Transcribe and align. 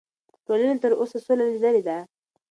ټولنې 0.45 0.75
تر 0.83 0.91
اوسه 0.99 1.17
سوله 1.25 1.43
لیدلې 1.51 1.81
ده. 1.87 1.97